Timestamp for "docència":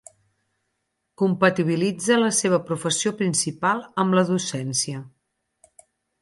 4.31-5.05